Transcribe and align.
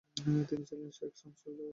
তিনি 0.49 0.63
ছিলেন 0.69 0.89
শেখ 0.97 1.11
শামস-উদ-দ্বীনের 1.19 1.55
পুত্র। 1.55 1.69